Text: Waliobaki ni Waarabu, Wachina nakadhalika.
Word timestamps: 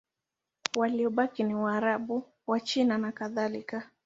Waliobaki 0.75 1.43
ni 1.43 1.55
Waarabu, 1.55 2.23
Wachina 2.47 2.97
nakadhalika. 2.97 3.89